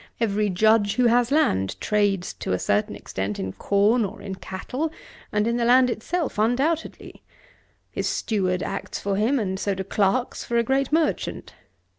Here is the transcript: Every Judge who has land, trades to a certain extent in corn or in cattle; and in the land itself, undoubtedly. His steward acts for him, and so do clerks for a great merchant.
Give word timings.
Every 0.19 0.49
Judge 0.49 0.95
who 0.95 1.05
has 1.05 1.31
land, 1.31 1.79
trades 1.79 2.33
to 2.33 2.53
a 2.53 2.57
certain 2.57 2.95
extent 2.95 3.37
in 3.37 3.53
corn 3.53 4.03
or 4.03 4.19
in 4.19 4.33
cattle; 4.33 4.91
and 5.31 5.45
in 5.45 5.57
the 5.57 5.63
land 5.65 5.91
itself, 5.91 6.39
undoubtedly. 6.39 7.21
His 7.91 8.09
steward 8.09 8.63
acts 8.63 8.99
for 8.99 9.15
him, 9.15 9.37
and 9.37 9.59
so 9.59 9.75
do 9.75 9.83
clerks 9.83 10.43
for 10.43 10.57
a 10.57 10.63
great 10.63 10.91
merchant. 10.91 11.53